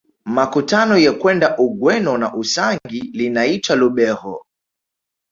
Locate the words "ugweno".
1.57-2.17